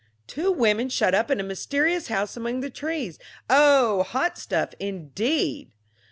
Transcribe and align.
Two 0.25 0.51
women 0.51 0.89
shut 0.89 1.13
up 1.13 1.29
in 1.29 1.39
a 1.39 1.43
mysterious 1.43 2.07
house 2.07 2.35
among 2.35 2.61
the 2.61 2.71
trees! 2.71 3.19
Oh, 3.51 4.01
hot 4.01 4.35
stuff, 4.35 4.73
indeed! 4.79 5.69